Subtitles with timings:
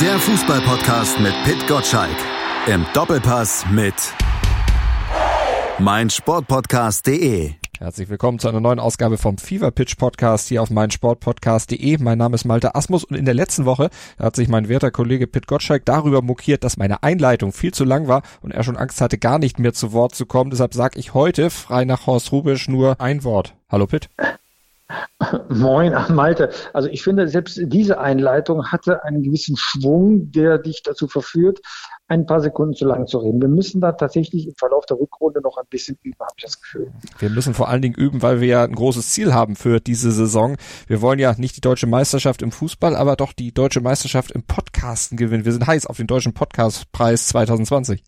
[0.00, 2.16] Der Fußballpodcast mit Pit Gottschalk.
[2.66, 3.94] Im Doppelpass mit
[5.78, 7.52] meinsportpodcast.de.
[7.78, 11.96] Herzlich willkommen zu einer neuen Ausgabe vom Fever Pitch Podcast hier auf meinsportpodcast.de.
[11.96, 15.26] Mein Name ist Malte Asmus und in der letzten Woche hat sich mein werter Kollege
[15.26, 19.00] Pit Gottschalk darüber mokiert, dass meine Einleitung viel zu lang war und er schon Angst
[19.00, 20.50] hatte, gar nicht mehr zu Wort zu kommen.
[20.50, 23.54] Deshalb sage ich heute frei nach Horst Rubisch nur ein Wort.
[23.70, 24.10] Hallo Pit.
[25.48, 26.50] Moin, Malte.
[26.72, 31.60] Also ich finde, selbst diese Einleitung hatte einen gewissen Schwung, der dich dazu verführt,
[32.08, 33.40] ein paar Sekunden zu lang zu reden.
[33.40, 36.60] Wir müssen da tatsächlich im Verlauf der Rückrunde noch ein bisschen üben, habe ich das
[36.60, 36.92] Gefühl.
[37.18, 40.12] Wir müssen vor allen Dingen üben, weil wir ja ein großes Ziel haben für diese
[40.12, 40.56] Saison.
[40.86, 44.44] Wir wollen ja nicht die deutsche Meisterschaft im Fußball, aber doch die deutsche Meisterschaft im
[44.44, 45.44] Podcasten gewinnen.
[45.44, 48.04] Wir sind heiß auf den deutschen Podcastpreis 2020.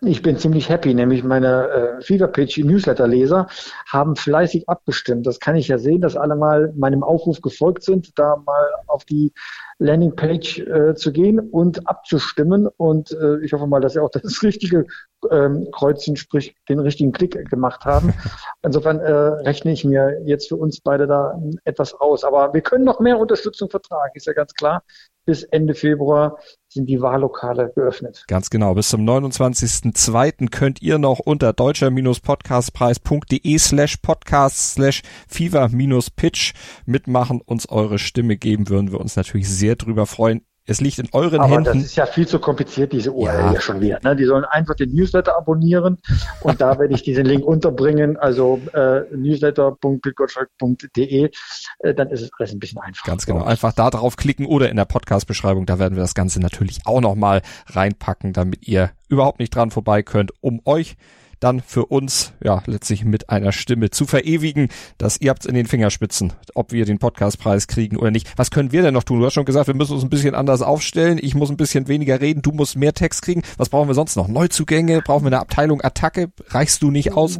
[0.00, 3.48] Ich bin ziemlich happy, nämlich meine äh, Fever Pitch Newsletter-Leser
[3.86, 5.26] haben fleißig abgestimmt.
[5.26, 9.04] Das kann ich ja sehen, dass alle mal meinem Aufruf gefolgt sind, da mal auf
[9.04, 9.32] die
[9.78, 12.68] Landingpage äh, zu gehen und abzustimmen.
[12.76, 14.86] Und äh, ich hoffe mal, dass sie auch das richtige
[15.30, 18.12] ähm, Kreuzchen, sprich den richtigen Klick gemacht haben.
[18.62, 22.24] Insofern äh, rechne ich mir jetzt für uns beide da etwas aus.
[22.24, 24.82] Aber wir können noch mehr Unterstützung vertragen, ist ja ganz klar.
[25.24, 28.24] Bis Ende Februar sind die Wahllokale geöffnet.
[28.28, 28.74] Ganz genau.
[28.74, 30.48] Bis zum 29.02.
[30.50, 36.54] könnt ihr noch unter deutscher-podcastpreis.de slash podcast slash fever-pitch
[36.86, 40.42] mitmachen, uns eure Stimme geben, würden wir uns natürlich sehr drüber freuen.
[40.70, 41.64] Es liegt in euren Aber Händen.
[41.64, 43.54] das ist ja viel zu kompliziert, diese URL ja.
[43.54, 44.00] ja schon wieder.
[44.02, 44.14] Ne?
[44.14, 45.96] Die sollen einfach den Newsletter abonnieren
[46.42, 51.30] und da werde ich diesen Link unterbringen, also äh, newsletter.bitgottschalk.de,
[51.78, 53.10] äh, dann ist es alles ein bisschen einfacher.
[53.10, 53.44] Ganz genau.
[53.44, 57.00] Einfach da drauf klicken oder in der Podcast-Beschreibung, da werden wir das Ganze natürlich auch
[57.00, 60.98] nochmal reinpacken, damit ihr überhaupt nicht dran vorbei könnt, um euch
[61.40, 65.66] dann für uns ja letztlich mit einer Stimme zu verewigen, dass ihr habt's in den
[65.66, 68.30] Fingerspitzen, ob wir den Podcastpreis kriegen oder nicht.
[68.36, 69.20] Was können wir denn noch tun?
[69.20, 71.18] Du hast schon gesagt, wir müssen uns ein bisschen anders aufstellen.
[71.20, 73.42] Ich muss ein bisschen weniger reden, du musst mehr Text kriegen.
[73.56, 74.28] Was brauchen wir sonst noch?
[74.28, 75.02] Neuzugänge?
[75.02, 76.30] Brauchen wir eine Abteilung Attacke?
[76.48, 77.38] Reichst du nicht aus?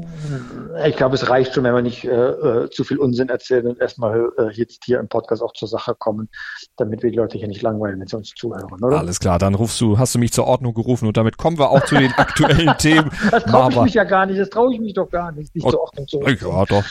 [0.87, 3.81] Ich glaube, es reicht schon, wenn wir nicht äh, äh, zu viel Unsinn erzählen und
[3.81, 6.29] erstmal äh, jetzt hier im Podcast auch zur Sache kommen,
[6.77, 8.99] damit wir die Leute hier nicht langweilen, wenn sie uns zuhören, oder?
[8.99, 11.71] Alles klar, dann rufst du, hast du mich zur Ordnung gerufen und damit kommen wir
[11.71, 13.11] auch zu den aktuellen Themen.
[13.31, 15.65] Das traue ich mich ja gar nicht, das traue ich mich doch gar nicht, dich
[15.65, 16.39] oh, zur Ordnung zu rufen.
[16.41, 16.85] Ja, doch.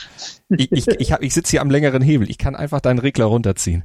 [0.50, 3.26] Ich, ich, ich, hab, ich sitze hier am längeren Hebel, ich kann einfach deinen Regler
[3.26, 3.84] runterziehen.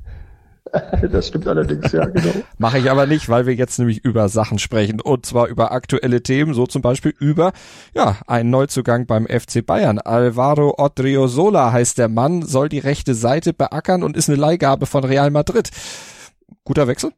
[1.12, 2.34] Das stimmt allerdings, ja, genau.
[2.58, 6.24] Mache ich aber nicht, weil wir jetzt nämlich über Sachen sprechen und zwar über aktuelle
[6.24, 7.54] Themen, so zum Beispiel über,
[7.94, 10.00] ja, einen Neuzugang beim FC Bayern.
[10.00, 15.04] Alvaro Odriozola heißt der Mann, soll die rechte Seite beackern und ist eine Leihgabe von
[15.04, 15.70] Real Madrid.
[16.64, 17.12] Guter Wechsel?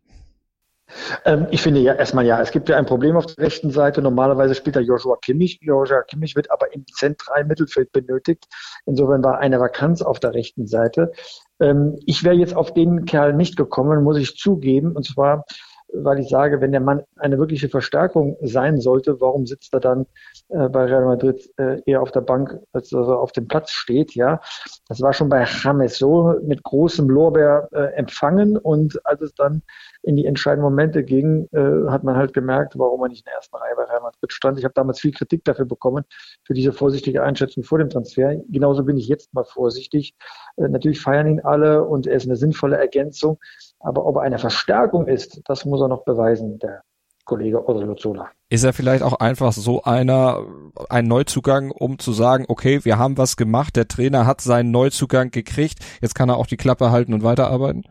[1.25, 4.01] Ähm, ich finde ja erstmal ja, es gibt ja ein Problem auf der rechten Seite.
[4.01, 5.59] Normalerweise spielt da Joshua Kimmich.
[5.61, 8.45] Joshua Kimmich wird aber im zentralen Mittelfeld benötigt.
[8.85, 11.11] Insofern war eine Vakanz auf der rechten Seite.
[11.59, 14.95] Ähm, ich wäre jetzt auf den Kerl nicht gekommen, muss ich zugeben.
[14.95, 15.45] Und zwar,
[15.93, 20.05] weil ich sage, wenn der Mann eine wirkliche Verstärkung sein sollte, warum sitzt er dann
[20.49, 24.15] äh, bei Real Madrid äh, eher auf der Bank, als er auf dem Platz steht?
[24.15, 24.41] Ja,
[24.87, 29.63] das war schon bei James so mit großem Lorbeer äh, empfangen und als es dann
[30.03, 33.35] in die entscheidenden Momente ging, äh, hat man halt gemerkt, warum man nicht in der
[33.35, 34.59] ersten Reihe bei Real Madrid stand.
[34.59, 36.05] Ich habe damals viel Kritik dafür bekommen,
[36.43, 38.35] für diese vorsichtige Einschätzung vor dem Transfer.
[38.49, 40.15] Genauso bin ich jetzt mal vorsichtig.
[40.57, 43.39] Äh, natürlich feiern ihn alle und er ist eine sinnvolle Ergänzung.
[43.79, 46.83] Aber ob er eine Verstärkung ist, das muss er noch beweisen, der
[47.25, 48.29] Kollege Odriozola.
[48.49, 50.45] Ist er vielleicht auch einfach so einer,
[50.89, 55.31] ein Neuzugang, um zu sagen, okay, wir haben was gemacht, der Trainer hat seinen Neuzugang
[55.31, 57.85] gekriegt, jetzt kann er auch die Klappe halten und weiterarbeiten?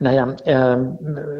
[0.00, 0.76] Naja, äh,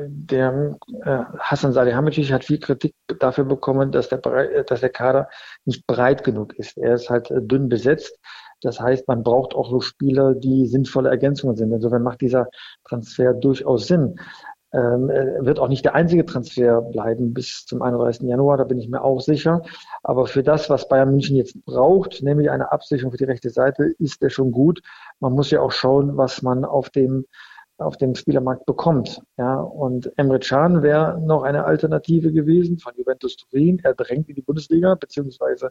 [0.08, 4.18] der äh, Hassan Salihamidzic hat viel Kritik dafür bekommen, dass der,
[4.62, 5.28] dass der Kader
[5.64, 6.78] nicht breit genug ist.
[6.78, 8.16] Er ist halt äh, dünn besetzt.
[8.62, 11.72] Das heißt, man braucht auch so Spieler, die sinnvolle Ergänzungen sind.
[11.72, 12.46] Insofern macht dieser
[12.88, 14.16] Transfer durchaus Sinn.
[14.74, 18.28] Ähm, wird auch nicht der einzige Transfer bleiben bis zum 31.
[18.28, 19.62] Januar, da bin ich mir auch sicher.
[20.02, 23.84] Aber für das, was Bayern München jetzt braucht, nämlich eine Absicherung für die rechte Seite,
[24.00, 24.82] ist er schon gut.
[25.20, 27.24] Man muss ja auch schauen, was man auf dem
[27.78, 29.20] auf dem Spielermarkt bekommt.
[29.36, 33.80] Ja, und Emre Can wäre noch eine Alternative gewesen von Juventus Turin.
[33.82, 35.70] Er drängt in die Bundesliga beziehungsweise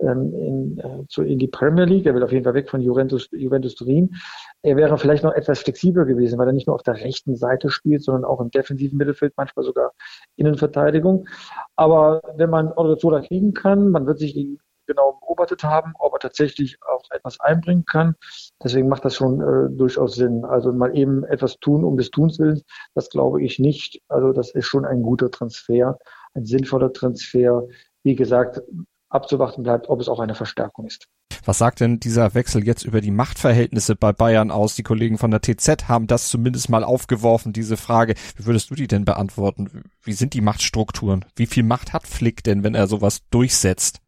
[0.00, 2.06] ähm, in, äh, zu, in die Premier League.
[2.06, 4.14] Er will auf jeden Fall weg von Juventus, Juventus Turin.
[4.62, 7.68] Er wäre vielleicht noch etwas flexibler gewesen, weil er nicht nur auf der rechten Seite
[7.68, 9.92] spielt, sondern auch im defensiven Mittelfeld, manchmal sogar
[10.36, 11.28] Innenverteidigung.
[11.76, 16.18] Aber wenn man Odriozola kriegen kann, man wird sich die genau beobachtet haben, ob er
[16.18, 18.14] tatsächlich auch etwas einbringen kann.
[18.62, 20.44] Deswegen macht das schon äh, durchaus Sinn.
[20.44, 22.62] Also mal eben etwas tun um des Tuns willens,
[22.94, 24.00] das glaube ich nicht.
[24.08, 25.98] Also das ist schon ein guter Transfer,
[26.34, 27.66] ein sinnvoller Transfer.
[28.02, 28.60] Wie gesagt,
[29.08, 31.06] abzuwarten bleibt, ob es auch eine Verstärkung ist.
[31.44, 34.76] Was sagt denn dieser Wechsel jetzt über die Machtverhältnisse bei Bayern aus?
[34.76, 38.14] Die Kollegen von der TZ haben das zumindest mal aufgeworfen, diese Frage.
[38.36, 39.90] Wie würdest du die denn beantworten?
[40.02, 41.24] Wie sind die Machtstrukturen?
[41.34, 44.01] Wie viel Macht hat Flick denn, wenn er sowas durchsetzt?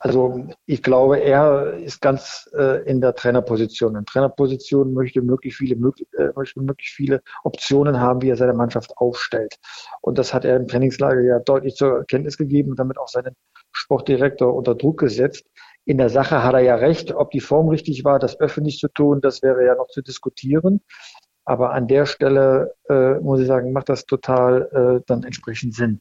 [0.00, 3.96] Also ich glaube, er ist ganz äh, in der Trainerposition.
[3.96, 8.54] In Trainerposition möchte möglichst viele, möglich, äh, möchte möglichst viele Optionen haben, wie er seine
[8.54, 9.56] Mannschaft aufstellt.
[10.00, 13.34] Und das hat er im Trainingslager ja deutlich zur Kenntnis gegeben und damit auch seinen
[13.72, 15.46] Sportdirektor unter Druck gesetzt.
[15.84, 17.14] In der Sache hat er ja recht.
[17.14, 20.80] Ob die Form richtig war, das öffentlich zu tun, das wäre ja noch zu diskutieren.
[21.44, 26.00] Aber an der Stelle, äh, muss ich sagen, macht das total äh, dann entsprechend Sinn.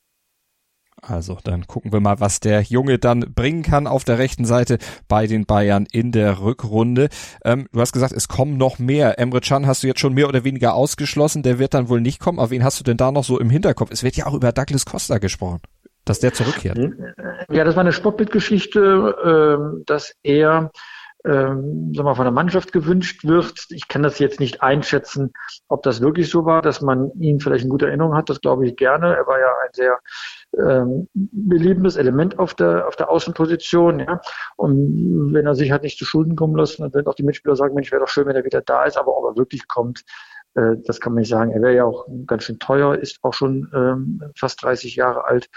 [1.01, 4.77] Also dann gucken wir mal, was der Junge dann bringen kann auf der rechten Seite
[5.07, 7.09] bei den Bayern in der Rückrunde.
[7.43, 9.19] Ähm, du hast gesagt, es kommen noch mehr.
[9.19, 11.43] Emre Can hast du jetzt schon mehr oder weniger ausgeschlossen.
[11.43, 12.39] Der wird dann wohl nicht kommen.
[12.39, 13.91] Aber wen hast du denn da noch so im Hinterkopf?
[13.91, 15.61] Es wird ja auch über Douglas Costa gesprochen,
[16.05, 16.77] dass der zurückkehrt.
[17.49, 20.71] Ja, das war eine Sportbildgeschichte, äh, dass er
[21.25, 23.65] ähm, sagen wir, von der Mannschaft gewünscht wird.
[23.69, 25.33] Ich kann das jetzt nicht einschätzen,
[25.67, 28.29] ob das wirklich so war, dass man ihn vielleicht in guter Erinnerung hat.
[28.29, 29.15] Das glaube ich gerne.
[29.15, 29.99] Er war ja ein sehr
[30.57, 33.99] ähm, beliebendes Element auf der, auf der Außenposition.
[33.99, 34.21] Ja.
[34.55, 37.55] Und wenn er sich halt nicht zu Schulden kommen lässt, dann werden auch die Mitspieler
[37.55, 38.97] sagen, Mensch, wäre doch schön, wenn er wieder da ist.
[38.97, 40.03] Aber ob er wirklich kommt,
[40.55, 41.51] äh, das kann man nicht sagen.
[41.51, 45.49] Er wäre ja auch ganz schön teuer, ist auch schon ähm, fast 30 Jahre alt.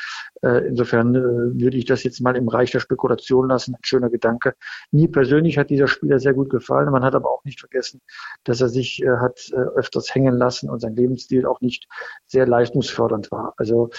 [0.42, 3.74] Äh, insofern äh, würde ich das jetzt mal im Reich der Spekulation lassen.
[3.74, 4.54] Ein schöner Gedanke.
[4.90, 6.90] Mir persönlich hat dieser Spieler sehr gut gefallen.
[6.90, 8.00] Man hat aber auch nicht vergessen,
[8.44, 11.88] dass er sich äh, hat äh, öfters hängen lassen und sein Lebensstil auch nicht
[12.26, 13.54] sehr leistungsfördernd war.
[13.56, 13.90] Also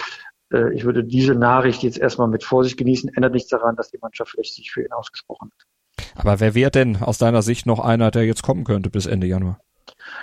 [0.52, 3.12] äh, ich würde diese Nachricht jetzt erstmal mit Vorsicht genießen.
[3.16, 5.68] Ändert nichts daran, dass die Mannschaft vielleicht sich für ihn ausgesprochen hat.
[6.16, 9.28] Aber wer wäre denn aus deiner Sicht noch einer, der jetzt kommen könnte bis Ende
[9.28, 9.60] Januar?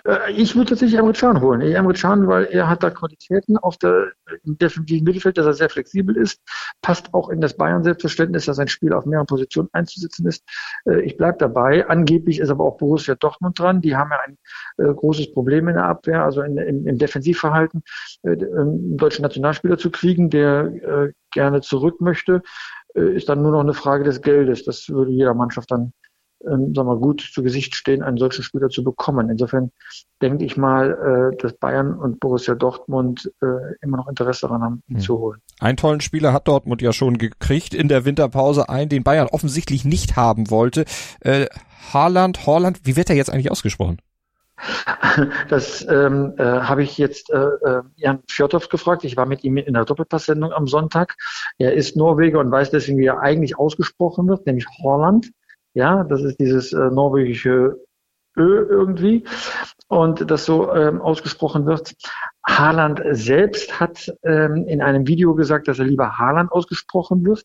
[0.07, 1.61] Äh, ich würde tatsächlich Emre Can holen.
[1.61, 4.13] Emre Can, weil er hat da Qualitäten auf der,
[4.45, 6.41] im defensiven Mittelfeld, dass er sehr flexibel ist,
[6.83, 10.45] passt auch in das Bayern-Selbstverständnis, dass sein Spiel auf mehreren Positionen einzusetzen ist.
[10.87, 11.89] Äh, ich bleibe dabei.
[11.89, 13.81] Angeblich ist aber auch Borussia Dortmund dran.
[13.81, 14.39] Die haben ja ein
[14.79, 17.83] äh, großes Problem in der Abwehr, also in, in, im Defensivverhalten,
[18.23, 22.43] einen deutschen Nationalspieler zu kriegen, der gerne zurück möchte
[22.95, 24.65] ist dann nur noch eine Frage des Geldes.
[24.65, 25.93] Das würde jeder Mannschaft dann
[26.47, 29.29] ähm, sagen wir, gut zu Gesicht stehen, einen solchen Spieler zu bekommen.
[29.31, 29.71] Insofern
[30.23, 33.47] denke ich mal, äh, dass Bayern und Borussia Dortmund äh,
[33.83, 35.03] immer noch Interesse daran haben, ihn hm.
[35.03, 35.41] zu holen.
[35.61, 39.85] Einen tollen Spieler hat Dortmund ja schon gekriegt in der Winterpause, einen, den Bayern offensichtlich
[39.85, 40.85] nicht haben wollte.
[41.21, 41.47] Äh,
[41.93, 43.99] Haaland, Haaland, wie wird er jetzt eigentlich ausgesprochen?
[45.49, 47.49] Das ähm, äh, habe ich jetzt äh,
[47.97, 49.05] Jan Fjordhoff gefragt.
[49.05, 51.17] Ich war mit ihm in der Doppelpass-Sendung am Sonntag.
[51.59, 55.33] Er ist Norweger und weiß deswegen, wie er eigentlich ausgesprochen wird, nämlich Holland.
[55.75, 57.77] Ja, das ist dieses äh, norwegische
[58.37, 59.25] Ö irgendwie
[59.89, 61.95] und das so ähm, ausgesprochen wird.
[62.47, 67.45] Haaland selbst hat ähm, in einem Video gesagt, dass er lieber Haaland ausgesprochen wird.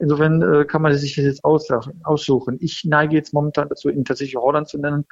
[0.00, 2.58] Insofern äh, kann man sich das jetzt aussuchen.
[2.60, 5.06] Ich neige jetzt momentan dazu, ihn tatsächlich Holland zu nennen,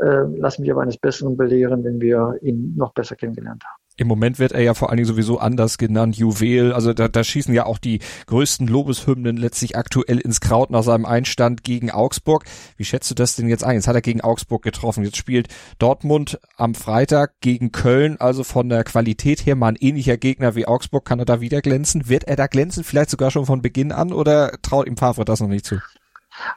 [0.00, 3.83] äh, lass mich aber eines Besseren belehren, wenn wir ihn noch besser kennengelernt haben.
[3.96, 6.72] Im Moment wird er ja vor allen Dingen sowieso anders genannt, Juwel.
[6.72, 11.04] Also da, da schießen ja auch die größten Lobeshymnen letztlich aktuell ins Kraut nach seinem
[11.04, 12.44] Einstand gegen Augsburg.
[12.76, 13.76] Wie schätzt du das denn jetzt ein?
[13.76, 15.04] Jetzt hat er gegen Augsburg getroffen.
[15.04, 15.46] Jetzt spielt
[15.78, 18.16] Dortmund am Freitag gegen Köln.
[18.18, 21.04] Also von der Qualität her mal ein ähnlicher Gegner wie Augsburg.
[21.04, 22.08] Kann er da wieder glänzen?
[22.08, 22.82] Wird er da glänzen?
[22.82, 25.78] Vielleicht sogar schon von Beginn an oder traut ihm Favre das noch nicht zu?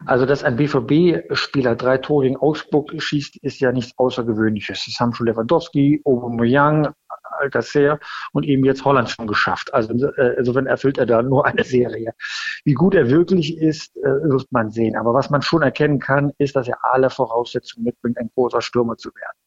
[0.06, 4.86] Also, dass ein BVB-Spieler drei Tore gegen Augsburg schießt, ist ja nichts Außergewöhnliches.
[4.86, 6.94] Das haben schon Lewandowski, Aubameyang,
[7.38, 8.00] Alcacer
[8.34, 9.74] und eben jetzt Holland schon geschafft.
[9.74, 12.14] Also äh, insofern erfüllt er da nur eine Serie.
[12.64, 14.96] Wie gut er wirklich ist, äh, wird man sehen.
[14.96, 18.98] Aber was man schon erkennen kann, ist, dass er alle Voraussetzungen mitbringt, ein großer Stürmer
[18.98, 19.38] zu werden.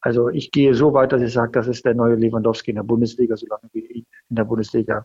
[0.00, 2.82] Also ich gehe so weit, dass ich sage, das ist der neue Lewandowski in der
[2.82, 5.04] Bundesliga, solange wir ihn in der Bundesliga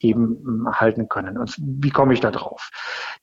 [0.00, 1.38] eben hm, halten können.
[1.38, 2.70] Und wie komme ich da drauf?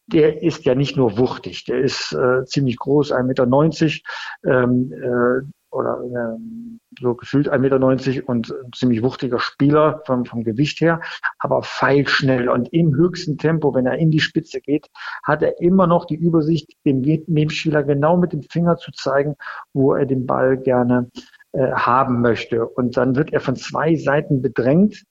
[0.08, 4.64] Der ist ja nicht nur wuchtig, der ist äh, ziemlich groß, 1,90 Meter.
[4.64, 10.82] Ähm, äh, oder äh, so gefühlt 1,90 Meter und ziemlich wuchtiger Spieler vom, vom Gewicht
[10.82, 11.02] her,
[11.40, 14.90] aber feilschnell und im höchsten Tempo, wenn er in die Spitze geht,
[15.24, 19.36] hat er immer noch die Übersicht, dem Nebenspieler genau mit dem Finger zu zeigen,
[19.74, 21.10] wo er den Ball gerne
[21.54, 22.68] äh, haben möchte.
[22.68, 25.04] Und dann wird er von zwei Seiten bedrängt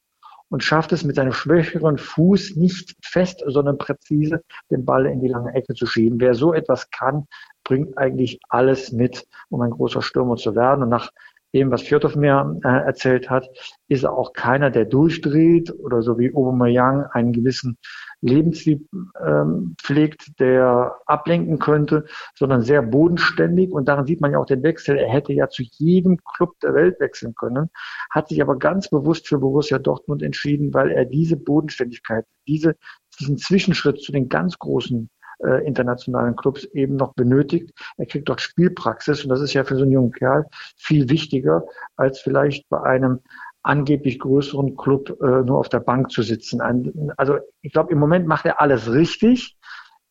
[0.51, 5.29] und schafft es mit seinem schwächeren Fuß nicht fest, sondern präzise den Ball in die
[5.29, 6.21] lange Ecke zu schieben.
[6.21, 7.27] Wer so etwas kann,
[7.63, 10.83] bringt eigentlich alles mit, um ein großer Stürmer zu werden.
[10.83, 11.11] Und nach
[11.55, 13.49] dem, was Fjordhoff mir äh, erzählt hat,
[13.89, 17.77] ist er auch keiner, der durchdreht oder so wie Aubameyang einen gewissen
[18.21, 18.87] Lebensstil
[19.25, 22.05] ähm, pflegt, der ablenken könnte,
[22.35, 23.71] sondern sehr bodenständig.
[23.73, 24.97] Und daran sieht man ja auch den Wechsel.
[24.97, 27.71] Er hätte ja zu jedem Club der Welt wechseln können,
[28.11, 32.77] hat sich aber ganz bewusst für Borussia Dortmund entschieden, weil er diese Bodenständigkeit, diese
[33.19, 35.11] diesen Zwischenschritt zu den ganz großen
[35.45, 37.73] äh, internationalen Clubs eben noch benötigt.
[37.97, 41.65] Er kriegt dort Spielpraxis und das ist ja für so einen jungen Kerl viel wichtiger
[41.97, 43.21] als vielleicht bei einem
[43.63, 46.61] angeblich größeren Club äh, nur auf der Bank zu sitzen.
[46.61, 49.59] Ein, also ich glaube, im Moment macht er alles richtig,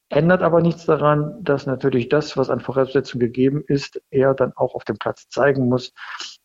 [0.09, 4.75] ändert aber nichts daran, dass natürlich das, was an Voraussetzungen gegeben ist, er dann auch
[4.75, 5.93] auf dem Platz zeigen muss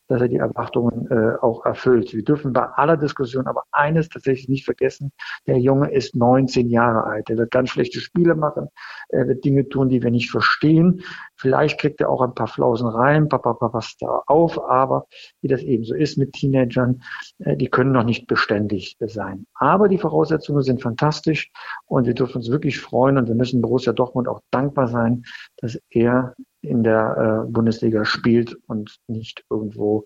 [0.09, 2.13] dass er die Erwartungen äh, auch erfüllt.
[2.13, 5.13] Wir dürfen bei aller Diskussion aber eines tatsächlich nicht vergessen.
[5.47, 7.31] Der Junge ist 19 Jahre alt.
[7.31, 8.69] Er wird ganz schlechte Spiele machen.
[9.09, 11.03] Er wird Dinge tun, die wir nicht verstehen.
[11.37, 14.63] Vielleicht kriegt er auch ein paar Flausen rein, papa, papa, da auf.
[14.69, 15.07] Aber
[15.41, 17.03] wie das eben so ist mit Teenagern,
[17.39, 19.47] äh, die können noch nicht beständig sein.
[19.55, 21.51] Aber die Voraussetzungen sind fantastisch
[21.87, 25.25] und wir dürfen uns wirklich freuen und wir müssen Borussia Dortmund auch dankbar sein,
[25.57, 26.35] dass er
[26.65, 30.05] in der äh, Bundesliga spielt und nicht irgendwo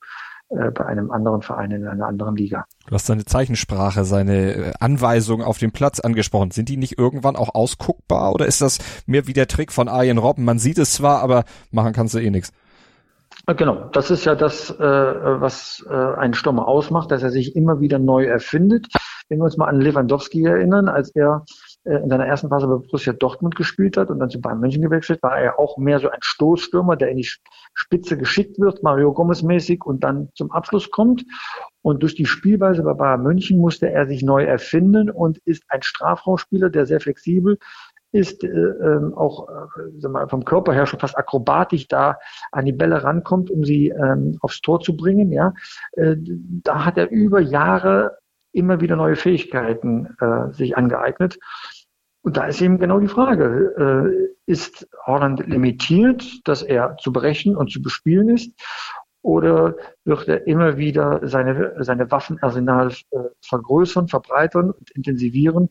[0.50, 2.65] äh, bei einem anderen Verein in einer anderen Liga.
[2.87, 6.53] Du hast seine Zeichensprache, seine äh, Anweisungen auf dem Platz angesprochen.
[6.53, 10.17] Sind die nicht irgendwann auch ausguckbar oder ist das mehr wie der Trick von Arjen
[10.17, 10.45] Robben?
[10.45, 12.53] Man sieht es zwar, aber machen kannst du eh nichts.
[13.47, 17.81] Genau, das ist ja das, äh, was äh, einen Stürmer ausmacht, dass er sich immer
[17.81, 18.87] wieder neu erfindet.
[19.29, 21.53] Wenn wir uns mal an Lewandowski erinnern, als er äh,
[21.85, 25.23] in seiner ersten Phase bei Borussia Dortmund gespielt hat und dann zu Bayern München gewechselt,
[25.23, 27.29] war er auch mehr so ein Stoßstürmer, der in die
[27.75, 31.25] Spitze geschickt wird, Mario Gomez mäßig und dann zum Abschluss kommt.
[31.81, 35.83] Und durch die Spielweise bei Bayern München musste er sich neu erfinden und ist ein
[35.83, 37.59] Strafraumspieler, der sehr flexibel
[38.13, 42.19] ist, äh, ähm, auch äh, mal, vom Körper her schon fast akrobatisch da
[42.53, 45.31] an die Bälle rankommt, um sie ähm, aufs Tor zu bringen.
[45.31, 45.53] Ja,
[45.93, 48.19] äh, da hat er über Jahre
[48.52, 51.38] immer wieder neue Fähigkeiten äh, sich angeeignet.
[52.23, 57.57] Und da ist eben genau die Frage, äh, ist Holland limitiert, dass er zu berechnen
[57.57, 58.52] und zu bespielen ist?
[59.23, 65.71] Oder wird er immer wieder seine, seine Waffenarsenal äh, vergrößern, verbreitern und intensivieren?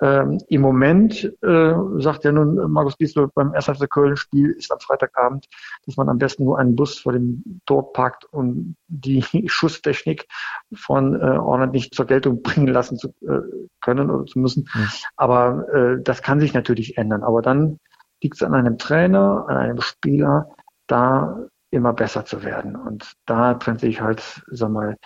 [0.00, 3.66] Ähm, Im Moment äh, sagt ja nun Markus Giesler beim 1.
[3.66, 5.46] FC Köln-Spiel ist am Freitagabend,
[5.86, 10.26] dass man am besten nur einen Bus vor dem Tor parkt, um die Schusstechnik
[10.72, 13.40] von äh, Orland nicht zur Geltung bringen lassen zu äh,
[13.80, 14.68] können oder zu müssen.
[14.72, 14.88] Mhm.
[15.16, 17.24] Aber äh, das kann sich natürlich ändern.
[17.24, 17.78] Aber dann
[18.22, 20.48] liegt es an einem Trainer, an einem Spieler,
[20.86, 22.76] da immer besser zu werden.
[22.76, 24.96] Und da trennt sich halt, sag mal,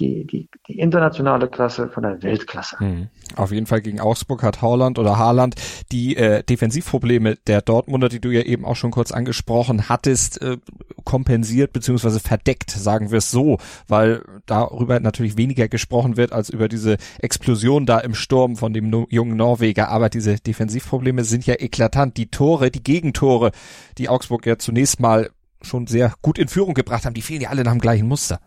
[0.00, 2.78] die, die, die internationale Klasse von der Weltklasse.
[2.78, 3.08] Hm.
[3.34, 5.54] Auf jeden Fall gegen Augsburg hat Haaland oder Haaland
[5.90, 10.58] die äh, Defensivprobleme der Dortmunder, die du ja eben auch schon kurz angesprochen hattest, äh,
[11.04, 16.68] kompensiert beziehungsweise verdeckt, sagen wir es so, weil darüber natürlich weniger gesprochen wird als über
[16.68, 19.88] diese Explosion da im Sturm von dem no jungen Norweger.
[19.88, 22.16] Aber diese Defensivprobleme sind ja eklatant.
[22.16, 23.52] Die Tore, die Gegentore,
[23.98, 25.30] die Augsburg ja zunächst mal
[25.62, 28.40] schon sehr gut in Führung gebracht haben, die fehlen ja alle nach dem gleichen Muster.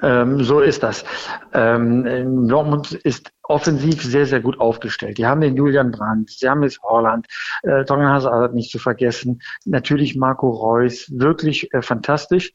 [0.00, 1.04] Ähm, so ist das.
[1.52, 5.18] Ähm, Dortmund ist offensiv sehr, sehr gut aufgestellt.
[5.18, 7.26] Die haben den Julian Brandt, sie haben jetzt Holland,
[7.62, 12.52] äh, Tongen Hazard nicht zu vergessen, natürlich Marco Reus, wirklich äh, fantastisch.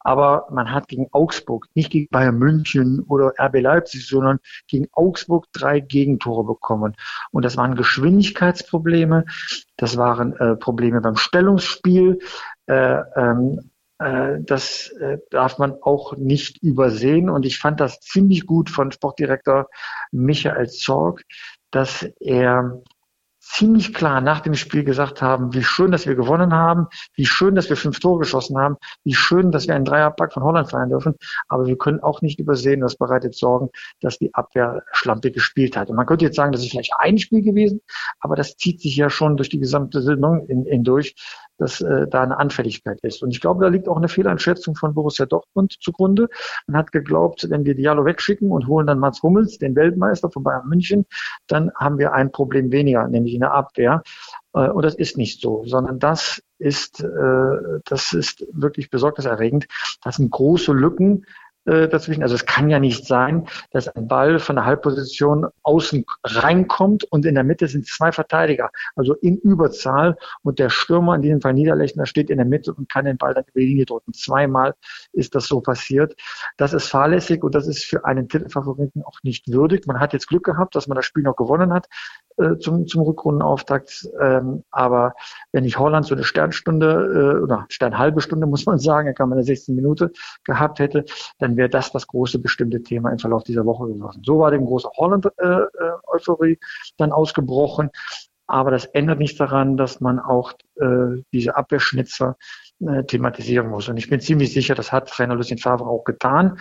[0.00, 5.46] Aber man hat gegen Augsburg, nicht gegen Bayern München oder RB Leipzig, sondern gegen Augsburg
[5.52, 6.94] drei Gegentore bekommen.
[7.30, 9.24] Und das waren Geschwindigkeitsprobleme,
[9.76, 12.20] das waren äh, Probleme beim Stellungsspiel.
[12.66, 17.28] Äh, ähm, äh, das äh, darf man auch nicht übersehen.
[17.28, 19.68] Und ich fand das ziemlich gut von Sportdirektor
[20.12, 21.24] Michael Zorg,
[21.70, 22.82] dass er
[23.40, 27.54] ziemlich klar nach dem Spiel gesagt haben, wie schön, dass wir gewonnen haben, wie schön,
[27.54, 30.90] dass wir fünf Tore geschossen haben, wie schön, dass wir einen Dreierpack von Holland feiern
[30.90, 31.14] dürfen.
[31.48, 35.88] Aber wir können auch nicht übersehen, das bereitet Sorgen, dass die Abwehr schlampig gespielt hat.
[35.88, 37.80] Und man könnte jetzt sagen, das ist vielleicht ein Spiel gewesen,
[38.20, 41.14] aber das zieht sich ja schon durch die gesamte Saison in, in durch,
[41.58, 43.22] dass äh, da eine Anfälligkeit ist.
[43.22, 46.28] Und ich glaube, da liegt auch eine Fehleinschätzung von Borussia Dortmund zugrunde.
[46.66, 50.44] Man hat geglaubt, wenn wir Diallo wegschicken und holen dann Mats Hummels, den Weltmeister von
[50.44, 51.04] Bayern München,
[51.46, 54.02] dann haben wir ein Problem weniger, nämlich in der Abwehr.
[54.54, 59.66] Äh, und das ist nicht so, sondern das ist, äh, das ist wirklich besorgniserregend.
[60.02, 61.24] Das sind große Lücken
[61.64, 62.22] äh, dazwischen.
[62.22, 67.26] Also es kann ja nicht sein, dass ein Ball von der Halbposition außen reinkommt und
[67.26, 71.54] in der Mitte sind zwei Verteidiger, also in Überzahl und der Stürmer, in diesem Fall
[71.54, 74.14] Niederlechner, steht in der Mitte und kann den Ball dann über die Linie drücken.
[74.14, 74.74] Zweimal
[75.12, 76.16] ist das so passiert.
[76.56, 79.86] Das ist fahrlässig und das ist für einen Titelfavoriten auch nicht würdig.
[79.86, 81.88] Man hat jetzt Glück gehabt, dass man das Spiel noch gewonnen hat
[82.38, 84.08] äh, zum, zum Rückrundenauftakt.
[84.20, 85.14] Ähm, aber
[85.52, 89.32] wenn ich Holland so eine Sternstunde äh, oder Sternhalbe Stunde, muss man sagen, er kam
[89.32, 90.12] in der 16 Minute
[90.44, 91.04] gehabt hätte,
[91.38, 94.22] dann wäre das das große bestimmte Thema im Verlauf dieser Woche gewesen.
[94.24, 96.58] So war dem große Holland-Euphorie äh,
[96.96, 97.90] dann ausgebrochen.
[98.50, 102.38] Aber das ändert nichts daran, dass man auch äh, diese Abwehrschnitzer
[102.80, 103.90] äh, thematisieren muss.
[103.90, 106.58] Und ich bin ziemlich sicher, das hat Trainer Lucien Favre auch getan.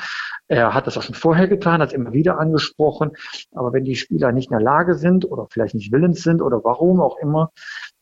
[0.50, 3.12] Er hat das auch schon vorher getan, hat es immer wieder angesprochen.
[3.54, 6.62] Aber wenn die Spieler nicht in der Lage sind oder vielleicht nicht willens sind oder
[6.64, 7.52] warum auch immer,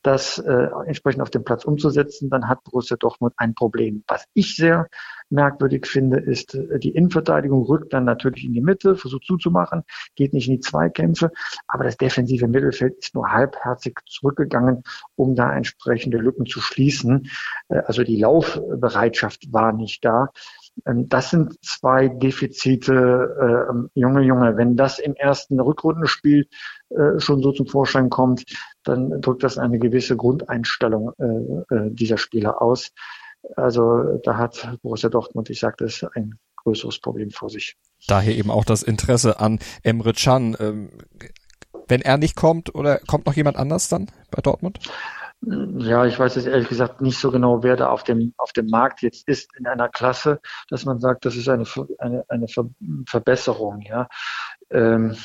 [0.05, 4.03] das äh, entsprechend auf dem Platz umzusetzen, dann hat Borussia Dortmund ein Problem.
[4.07, 4.87] Was ich sehr
[5.29, 9.83] merkwürdig finde, ist, äh, die Innenverteidigung rückt dann natürlich in die Mitte, versucht zuzumachen,
[10.15, 11.31] geht nicht in die Zweikämpfe,
[11.67, 14.83] aber das defensive Mittelfeld ist nur halbherzig zurückgegangen,
[15.15, 17.29] um da entsprechende Lücken zu schließen.
[17.69, 20.29] Äh, also die Laufbereitschaft war nicht da.
[20.85, 24.57] Ähm, das sind zwei Defizite, äh, Junge, Junge.
[24.57, 26.47] Wenn das im ersten Rückrundenspiel
[26.89, 28.45] äh, schon so zum Vorschein kommt,
[28.83, 32.91] dann drückt das eine gewisse Grundeinstellung äh, äh, dieser Spieler aus.
[33.55, 37.77] Also da hat Borussia Dortmund, ich sagte es, ein größeres Problem vor sich.
[38.07, 40.57] Daher eben auch das Interesse an Emre Can.
[40.59, 40.89] Ähm,
[41.87, 44.79] wenn er nicht kommt oder kommt noch jemand anders dann bei Dortmund?
[45.41, 48.67] Ja, ich weiß jetzt ehrlich gesagt nicht so genau, wer da auf dem, auf dem
[48.67, 50.39] Markt jetzt ist in einer Klasse,
[50.69, 51.65] dass man sagt, das ist eine,
[51.99, 52.65] eine, eine Ver
[53.07, 53.81] Verbesserung.
[53.81, 54.07] Ja.
[54.71, 55.15] Ähm,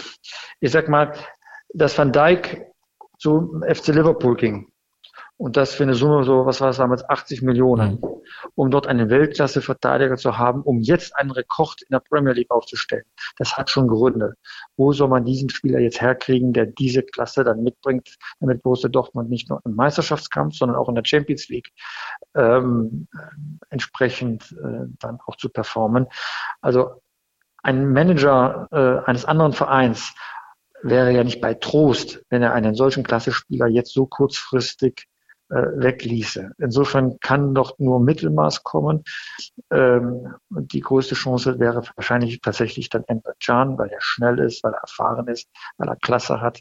[0.61, 1.14] ich sag mal,
[1.73, 2.67] dass Van Dijk
[3.19, 4.70] zu FC Liverpool ging,
[5.40, 8.20] und das für eine Summe so, was war es damals, 80 Millionen, mhm.
[8.56, 13.06] um dort einen Weltklasse-Verteidiger zu haben, um jetzt einen Rekord in der Premier League aufzustellen.
[13.38, 14.35] Das hat schon Gründe.
[14.76, 19.30] Wo soll man diesen Spieler jetzt herkriegen, der diese Klasse dann mitbringt, damit Borussia Dortmund
[19.30, 21.70] nicht nur im Meisterschaftskampf, sondern auch in der Champions League
[22.35, 23.09] ähm,
[23.70, 26.06] entsprechend äh, dann auch zu performen.
[26.61, 27.00] Also
[27.62, 30.12] ein Manager äh, eines anderen Vereins
[30.82, 35.10] wäre ja nicht bei Trost, wenn er einen solchen Klasse-Spieler jetzt so kurzfristig äh,
[35.50, 36.52] wegließe.
[36.59, 39.04] Insofern kann doch nur Mittelmaß kommen.
[39.71, 44.62] Ähm, und die größte Chance wäre wahrscheinlich tatsächlich dann Emre Can, weil er schnell ist,
[44.62, 46.61] weil er erfahren ist, weil er Klasse hat.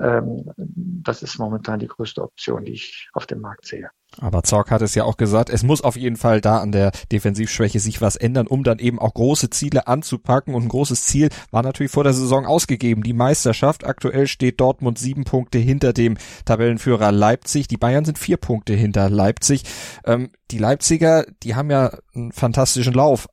[0.00, 3.90] Ähm, das ist momentan die größte Option, die ich auf dem Markt sehe.
[4.18, 6.90] Aber Zorc hat es ja auch gesagt, es muss auf jeden Fall da an der
[7.12, 10.54] Defensivschwäche sich was ändern, um dann eben auch große Ziele anzupacken.
[10.54, 13.86] Und ein großes Ziel war natürlich vor der Saison ausgegeben, die Meisterschaft.
[13.86, 17.68] Aktuell steht Dortmund sieben Punkte hinter dem Tabellenführer Leipzig.
[17.68, 19.64] Die Bayern sind vier Punkte hinter Leipzig.
[20.04, 23.28] Ähm, die Leipziger, die haben ja einen fantastischen Lauf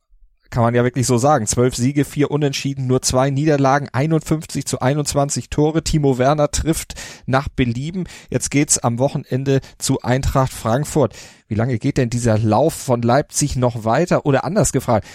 [0.50, 1.48] kann man ja wirklich so sagen.
[1.48, 5.84] Zwölf Siege, vier Unentschieden, nur zwei Niederlagen, 51 zu 21 Tore.
[5.84, 8.06] Timo Werner trifft nach Belieben.
[8.30, 11.16] Jetzt geht's am Wochenende zu Eintracht Frankfurt.
[11.48, 14.26] Wie lange geht denn dieser Lauf von Leipzig noch weiter?
[14.26, 15.08] Oder anders gefragt,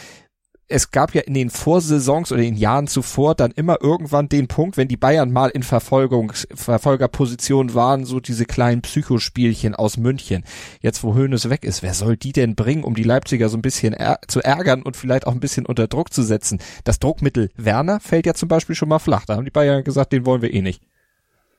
[0.73, 4.77] es gab ja in den Vorsaisons oder in Jahren zuvor dann immer irgendwann den Punkt,
[4.77, 10.45] wenn die Bayern mal in Verfolgung, Verfolgerposition waren, so diese kleinen Psychospielchen aus München.
[10.81, 13.63] Jetzt, wo Höhnes weg ist, wer soll die denn bringen, um die Leipziger so ein
[13.63, 13.95] bisschen
[14.27, 16.59] zu ärgern und vielleicht auch ein bisschen unter Druck zu setzen?
[16.85, 19.27] Das Druckmittel Werner fällt ja zum Beispiel schon mal flach.
[19.27, 20.83] Da haben die Bayern gesagt, den wollen wir eh nicht.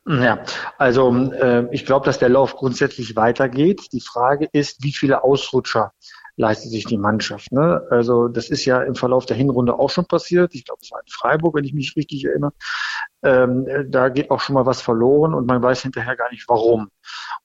[0.05, 0.43] Ja,
[0.77, 3.93] also äh, ich glaube, dass der Lauf grundsätzlich weitergeht.
[3.93, 5.93] Die Frage ist, wie viele Ausrutscher
[6.35, 7.51] leistet sich die Mannschaft.
[7.51, 7.85] Ne?
[7.89, 10.55] Also das ist ja im Verlauf der Hinrunde auch schon passiert.
[10.55, 12.53] Ich glaube, es war in Freiburg, wenn ich mich richtig erinnere.
[13.23, 16.89] Ähm, da geht auch schon mal was verloren und man weiß hinterher gar nicht warum.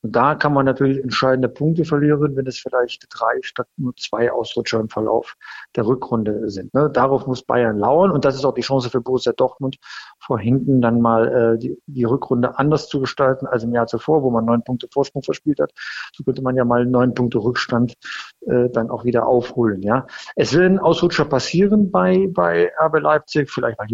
[0.03, 4.31] Und da kann man natürlich entscheidende Punkte verlieren, wenn es vielleicht drei statt nur zwei
[4.31, 5.35] Ausrutscher im Verlauf
[5.75, 6.73] der Rückrunde sind.
[6.73, 6.89] Ne?
[6.93, 9.77] Darauf muss Bayern lauern und das ist auch die Chance für Borussia Dortmund,
[10.21, 14.23] vor hinten dann mal äh, die, die Rückrunde anders zu gestalten als im Jahr zuvor,
[14.23, 15.73] wo man neun Punkte Vorsprung verspielt hat.
[16.15, 17.95] So könnte man ja mal neun Punkte Rückstand
[18.47, 19.83] äh, dann auch wieder aufholen.
[19.83, 20.07] Ja,
[20.37, 23.89] Es werden Ausrutscher passieren bei, bei RB Leipzig, vielleicht weil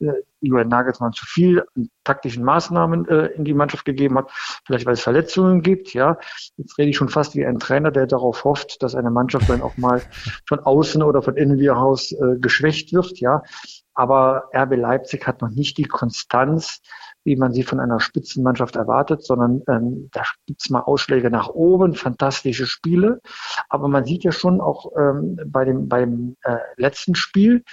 [0.00, 4.30] äh, Julian Nagelsmann zu viel an taktischen Maßnahmen äh, in die Mannschaft gegeben hat,
[4.64, 5.94] vielleicht weil es Verletzungen gibt.
[5.94, 6.18] Ja,
[6.56, 9.62] Jetzt rede ich schon fast wie ein Trainer, der darauf hofft, dass eine Mannschaft dann
[9.62, 10.02] auch mal
[10.46, 13.18] von außen oder von innen wie Haus äh, geschwächt wird.
[13.20, 13.42] Ja,
[13.94, 16.80] aber RB Leipzig hat noch nicht die Konstanz,
[17.24, 21.94] wie man sie von einer Spitzenmannschaft erwartet, sondern ähm, da gibt's mal Ausschläge nach oben,
[21.94, 23.20] fantastische Spiele.
[23.68, 27.64] Aber man sieht ja schon auch ähm, bei dem beim äh, letzten Spiel,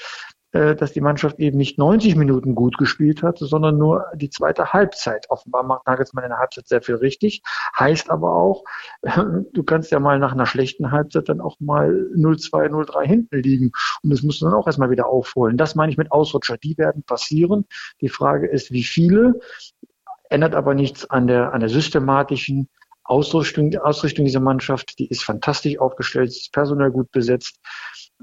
[0.54, 5.30] dass die Mannschaft eben nicht 90 Minuten gut gespielt hat, sondern nur die zweite Halbzeit.
[5.30, 7.42] Offenbar macht Nagelsmann in der Halbzeit sehr viel richtig.
[7.78, 8.63] Heißt aber auch,
[9.54, 13.72] du kannst ja mal nach einer schlechten Halbzeit dann auch mal 0-2, 0-3 hinten liegen.
[14.04, 15.58] Und das musst du dann auch erstmal wieder aufholen.
[15.58, 16.58] Das meine ich mit Ausrutscher.
[16.58, 17.66] Die werden passieren.
[18.02, 19.39] Die Frage ist, wie viele?
[20.30, 22.70] Ändert aber nichts an der, an der systematischen
[23.04, 25.00] Ausrichtung, Ausrichtung dieser Mannschaft.
[25.00, 27.60] Die ist fantastisch aufgestellt, ist personell gut besetzt.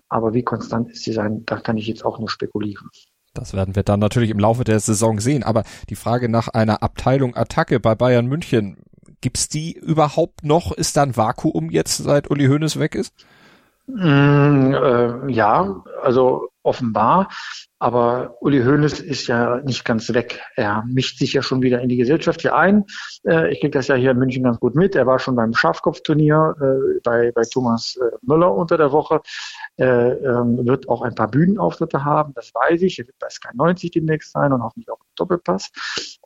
[0.09, 2.89] Aber wie konstant ist sie sein, da kann ich jetzt auch nur spekulieren.
[3.35, 5.43] Das werden wir dann natürlich im Laufe der Saison sehen.
[5.43, 8.79] Aber die Frage nach einer Abteilung Attacke bei Bayern München,
[9.21, 10.73] gibt's die überhaupt noch?
[10.73, 13.15] Ist da ein Vakuum jetzt, seit Uli Hoeneß weg ist?
[13.87, 17.29] Mm, äh, ja, also offenbar.
[17.83, 20.43] Aber Uli Hoeneß ist ja nicht ganz weg.
[20.55, 22.85] Er mischt sich ja schon wieder in die Gesellschaft hier ein.
[23.27, 24.95] Äh, ich kriege das ja hier in München ganz gut mit.
[24.95, 29.23] Er war schon beim Schafkopfturnier äh, bei, bei Thomas äh, Müller unter der Woche.
[29.79, 32.99] Er ähm, wird auch ein paar Bühnenauftritte haben, das weiß ich.
[32.99, 35.71] Er wird bei Sky 90 demnächst sein und hoffentlich auch im Doppelpass.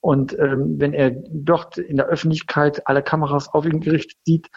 [0.00, 4.50] Und ähm, wenn er dort in der Öffentlichkeit alle Kameras auf ihn gerichtet sieht,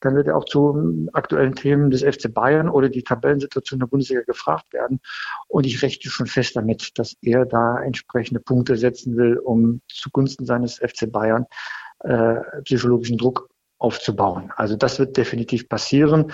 [0.00, 4.20] dann wird er auch zu aktuellen Themen des FC Bayern oder die Tabellensituation der Bundesliga
[4.22, 5.00] gefragt werden.
[5.48, 10.46] Und ich rechne schon fest damit, dass er da entsprechende Punkte setzen will, um zugunsten
[10.46, 11.46] seines FC Bayern
[12.00, 13.48] äh, psychologischen Druck
[13.78, 14.52] aufzubauen.
[14.56, 16.32] Also das wird definitiv passieren.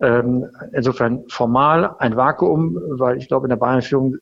[0.00, 4.16] Ähm, insofern formal ein Vakuum, weil ich glaube, in der Bayern-Führung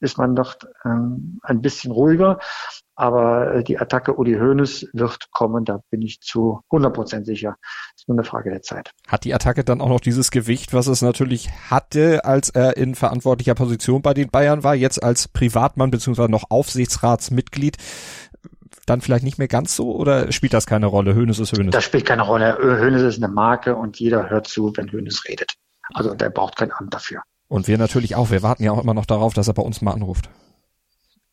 [0.00, 2.38] ist man doch ähm, ein bisschen ruhiger.
[2.94, 7.56] Aber äh, die Attacke Uli Hoeneß wird kommen, da bin ich zu 100 Prozent sicher.
[7.60, 8.90] Das ist nur eine Frage der Zeit.
[9.06, 12.96] Hat die Attacke dann auch noch dieses Gewicht, was es natürlich hatte, als er in
[12.96, 17.76] verantwortlicher Position bei den Bayern war, jetzt als Privatmann beziehungsweise noch Aufsichtsratsmitglied?
[18.86, 21.14] Dann vielleicht nicht mehr ganz so oder spielt das keine Rolle?
[21.14, 21.70] Hoeneß ist Hoeneß.
[21.70, 22.58] Das spielt keine Rolle.
[22.58, 25.54] Hoeneß ist eine Marke und jeder hört zu, wenn Hoeneß redet.
[25.94, 27.22] Also der braucht kein Amt dafür.
[27.48, 28.30] Und wir natürlich auch.
[28.30, 30.30] Wir warten ja auch immer noch darauf, dass er bei uns mal anruft.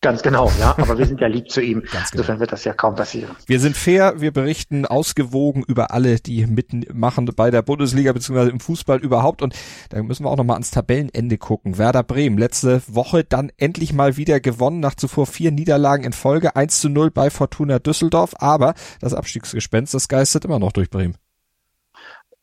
[0.05, 0.75] Ganz genau, ja.
[0.77, 1.81] Aber wir sind ja lieb zu ihm.
[1.95, 2.03] Genau.
[2.11, 3.35] Insofern wird das ja kaum passieren.
[3.47, 8.49] Wir sind fair, wir berichten ausgewogen über alle, die mitmachen bei der Bundesliga bzw.
[8.49, 9.41] im Fußball überhaupt.
[9.41, 9.55] Und
[9.89, 11.77] da müssen wir auch nochmal ans Tabellenende gucken.
[11.77, 16.55] Werder Bremen, letzte Woche dann endlich mal wieder gewonnen, nach zuvor vier Niederlagen in Folge.
[16.55, 18.35] 1 zu 0 bei Fortuna Düsseldorf.
[18.37, 21.15] Aber das Abstiegsgespenst, das geistert immer noch durch Bremen.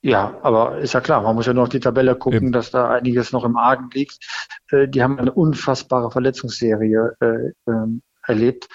[0.04, 2.52] Ja, aber ist ja klar, man muss ja noch die Tabelle gucken, Eben.
[2.52, 4.18] dass da einiges noch im Argen liegt.
[4.70, 8.68] Äh, die haben eine unfassbare Verletzungsserie äh, ähm, erlebt.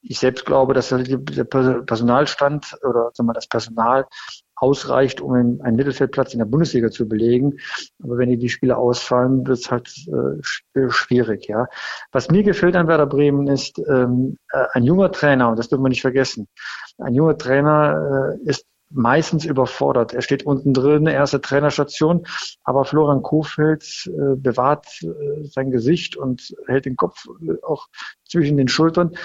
[0.00, 4.06] Ich selbst glaube, dass der Personalstand oder sagen wir, das Personal
[4.56, 7.58] ausreicht, um einen Mittelfeldplatz in der Bundesliga zu belegen.
[8.02, 11.48] Aber wenn die Spieler ausfallen, wird es halt äh, schwierig.
[11.48, 11.66] Ja,
[12.12, 15.84] was mir gefällt an Werder Bremen ist ähm, äh, ein junger Trainer und das dürfen
[15.84, 16.48] wir nicht vergessen.
[16.96, 20.12] Ein junger Trainer äh, ist meistens überfordert.
[20.12, 22.26] Er steht unten drin, erste Trainerstation,
[22.64, 27.88] aber Florian Kofeld äh, bewahrt äh, sein Gesicht und hält den Kopf äh, auch
[28.28, 29.16] zwischen den Schultern.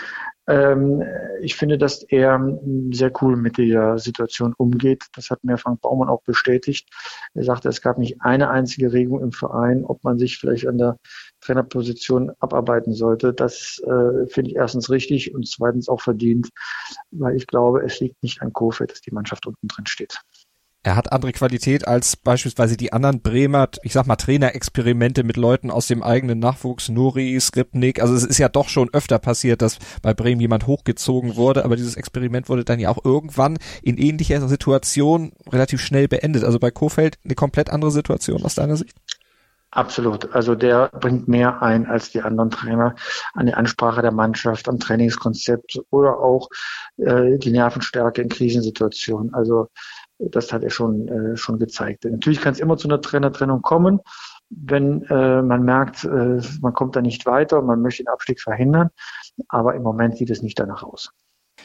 [0.47, 1.03] Ähm,
[1.41, 2.59] ich finde, dass er
[2.91, 5.05] sehr cool mit der Situation umgeht.
[5.15, 6.87] Das hat mir Frank Baumann auch bestätigt.
[7.33, 10.77] Er sagte, es gab nicht eine einzige Regung im Verein, ob man sich vielleicht an
[10.77, 10.97] der
[11.41, 13.33] Trainerposition abarbeiten sollte.
[13.33, 16.49] Das äh, finde ich erstens richtig und zweitens auch verdient,
[17.11, 20.19] weil ich glaube, es liegt nicht an Kofeld, dass die Mannschaft unten drin steht.
[20.85, 25.71] Er hat andere Qualität als beispielsweise die anderen Bremer, ich sag mal Trainerexperimente mit Leuten
[25.71, 27.99] aus dem eigenen Nachwuchs, Nuri, Skripnik.
[27.99, 31.75] Also es ist ja doch schon öfter passiert, dass bei Bremen jemand hochgezogen wurde, aber
[31.75, 36.43] dieses Experiment wurde dann ja auch irgendwann in ähnlicher Situation relativ schnell beendet.
[36.43, 38.95] Also bei Kofeld eine komplett andere Situation aus deiner Sicht?
[39.71, 40.33] Absolut.
[40.33, 42.95] Also der bringt mehr ein als die anderen Trainer
[43.33, 46.47] an die Ansprache der Mannschaft, am Trainingskonzept oder auch
[46.95, 49.33] äh, die Nervenstärke in Krisensituationen.
[49.33, 49.67] Also
[50.19, 52.05] das hat er schon, äh, schon gezeigt.
[52.05, 53.99] Natürlich kann es immer zu einer Trainertrennung kommen,
[54.49, 58.41] wenn äh, man merkt, äh, man kommt da nicht weiter und man möchte den Abstieg
[58.41, 58.89] verhindern.
[59.49, 61.11] Aber im Moment sieht es nicht danach aus.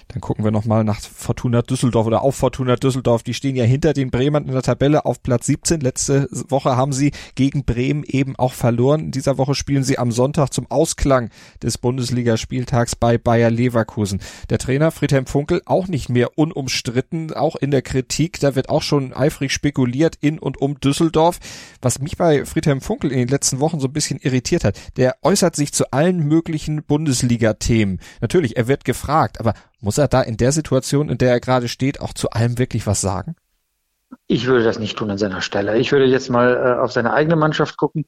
[0.09, 3.23] Dann gucken wir nochmal nach Fortuna Düsseldorf oder auf Fortuna Düsseldorf.
[3.23, 5.81] Die stehen ja hinter den Bremern in der Tabelle auf Platz 17.
[5.81, 9.01] Letzte Woche haben sie gegen Bremen eben auch verloren.
[9.01, 11.31] In dieser Woche spielen sie am Sonntag zum Ausklang
[11.63, 14.21] des Bundesligaspieltags bei Bayer Leverkusen.
[14.49, 18.41] Der Trainer Friedhelm Funkel auch nicht mehr unumstritten, auch in der Kritik.
[18.41, 21.39] Da wird auch schon eifrig spekuliert in und um Düsseldorf.
[21.81, 25.17] Was mich bei Friedhelm Funkel in den letzten Wochen so ein bisschen irritiert hat, der
[25.23, 28.01] äußert sich zu allen möglichen Bundesliga-Themen.
[28.21, 31.69] Natürlich, er wird gefragt, aber muss er da in der Situation, in der er gerade
[31.69, 33.37] steht, auch zu allem wirklich was sagen?
[34.27, 35.79] Ich würde das nicht tun an seiner Stelle.
[35.79, 38.05] Ich würde jetzt mal äh, auf seine eigene Mannschaft gucken.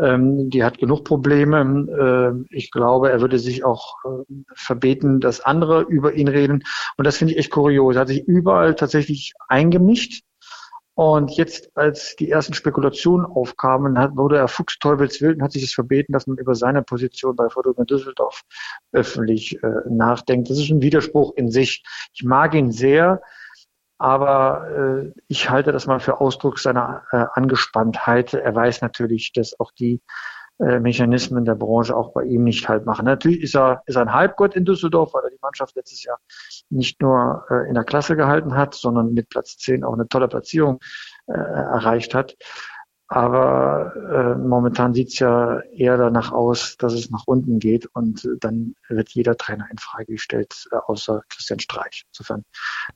[0.00, 2.44] Ähm, die hat genug Probleme.
[2.50, 6.62] Äh, ich glaube, er würde sich auch äh, verbeten, dass andere über ihn reden.
[6.96, 7.96] Und das finde ich echt kurios.
[7.96, 10.22] Er hat sich überall tatsächlich eingemischt.
[11.04, 15.72] Und jetzt, als die ersten Spekulationen aufkamen, hat, wurde er fuchsteufelswild und hat sich das
[15.72, 18.42] verbeten, dass man über seine Position bei Fortuna Düsseldorf
[18.92, 20.48] öffentlich äh, nachdenkt.
[20.48, 21.82] Das ist ein Widerspruch in sich.
[22.12, 23.20] Ich mag ihn sehr,
[23.98, 28.34] aber äh, ich halte das mal für Ausdruck seiner äh, Angespanntheit.
[28.34, 30.00] Er weiß natürlich, dass auch die
[30.58, 33.04] äh, Mechanismen der Branche auch bei ihm nicht halt machen.
[33.04, 36.18] Natürlich ist er, ist er ein Halbgott in Düsseldorf, weil er die Mannschaft letztes Jahr
[36.70, 40.28] nicht nur äh, in der Klasse gehalten hat, sondern mit Platz 10 auch eine tolle
[40.28, 40.80] Platzierung
[41.26, 42.36] äh, erreicht hat.
[43.12, 48.26] Aber äh, momentan sieht es ja eher danach aus, dass es nach unten geht und
[48.40, 52.04] dann wird jeder Trainer in Frage gestellt, äh, außer Christian Streich.
[52.08, 52.42] Insofern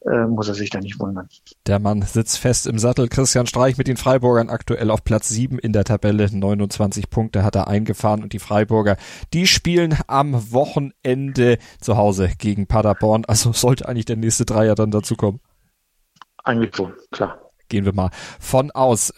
[0.06, 1.28] äh, muss er sich da nicht wundern.
[1.66, 3.08] Der Mann sitzt fest im Sattel.
[3.08, 6.26] Christian Streich mit den Freiburgern aktuell auf Platz 7 in der Tabelle.
[6.32, 8.96] 29 Punkte hat er eingefahren und die Freiburger,
[9.34, 13.26] die spielen am Wochenende zu Hause gegen Paderborn.
[13.26, 15.40] Also sollte eigentlich der nächste Dreier dann dazu kommen.
[16.42, 17.38] Eigentlich so, klar.
[17.68, 18.08] Gehen wir mal
[18.40, 19.12] von aus.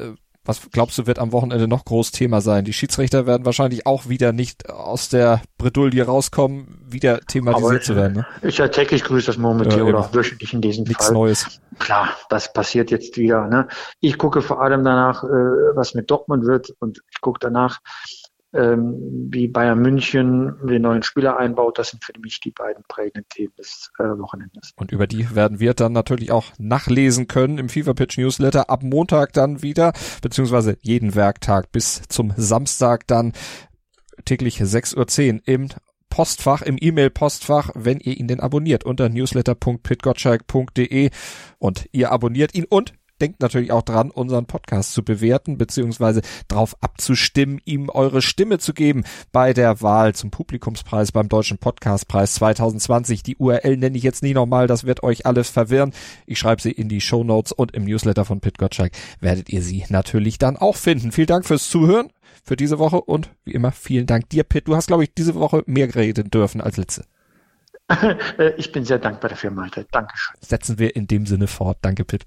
[0.45, 2.65] Was glaubst du, wird am Wochenende noch groß Thema sein?
[2.65, 8.19] Die Schiedsrichter werden wahrscheinlich auch wieder nicht aus der Bredouille rauskommen, wieder thematisiert zu werden.
[8.19, 8.27] Ne?
[8.41, 11.15] Ist ja täglich grüßt das Murmeltier ja, oder auch wöchentlich in diesem Nichts Fall.
[11.15, 11.61] Neues.
[11.79, 13.47] Klar, das passiert jetzt wieder.
[13.47, 13.69] Ne?
[14.01, 17.81] Ich gucke vor allem danach, äh, was mit Dortmund wird und ich gucke danach,
[18.55, 21.79] ähm, wie Bayern München den neuen Spieler einbaut.
[21.79, 24.73] Das sind für mich die beiden prägenden Themen des äh, Wochenendes.
[24.77, 28.83] Und über die werden wir dann natürlich auch nachlesen können im FIFA Pitch Newsletter ab
[28.83, 33.33] Montag dann wieder, beziehungsweise jeden Werktag bis zum Samstag dann
[34.25, 35.69] täglich 6.10 Uhr im
[36.09, 41.11] Postfach, im E-Mail-Postfach, wenn ihr ihn denn abonniert unter newsletter.pitgottschalk.de
[41.59, 46.77] und ihr abonniert ihn und denkt natürlich auch dran, unseren Podcast zu bewerten, beziehungsweise darauf
[46.83, 53.23] abzustimmen, ihm eure Stimme zu geben bei der Wahl zum Publikumspreis beim Deutschen Podcastpreis 2020.
[53.23, 55.93] Die URL nenne ich jetzt nie nochmal, das wird euch alles verwirren.
[56.27, 59.63] Ich schreibe sie in die Show Notes und im Newsletter von Pit Gottschalk werdet ihr
[59.63, 61.13] sie natürlich dann auch finden.
[61.13, 62.11] Vielen Dank fürs Zuhören
[62.45, 64.69] für diese Woche und wie immer vielen Dank dir, Pitt.
[64.69, 67.05] Du hast, glaube ich, diese Woche mehr reden dürfen als letzte.
[68.59, 69.87] Ich bin sehr dankbar dafür, Malte.
[69.91, 70.37] Dankeschön.
[70.41, 71.79] Setzen wir in dem Sinne fort.
[71.81, 72.27] Danke, Pitt.